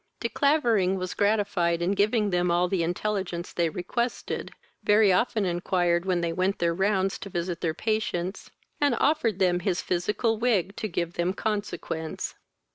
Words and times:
De 0.19 0.27
Clavering 0.29 0.95
was 0.97 1.13
gratified 1.13 1.79
in 1.79 1.91
giving 1.91 2.31
them 2.31 2.49
all 2.49 2.67
the 2.67 2.81
intelligence 2.81 3.53
they 3.53 3.69
requested, 3.69 4.49
very 4.83 5.13
often 5.13 5.45
inquired 5.45 6.05
when 6.05 6.21
they 6.21 6.33
went 6.33 6.57
their 6.57 6.73
rounds 6.73 7.19
to 7.19 7.29
visit 7.29 7.61
their 7.61 7.75
patients, 7.75 8.49
and 8.79 8.95
offered 8.99 9.37
them 9.37 9.59
his 9.59 9.79
physical 9.83 10.39
wig 10.39 10.75
to 10.75 10.87
give 10.87 11.13
them 11.13 11.33
consequence. 11.35 12.33